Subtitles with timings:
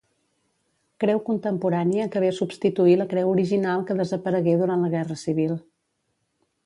[1.03, 5.55] Creu contemporània que ve a substituir la creu original que desaparegué durant la Guerra Civil.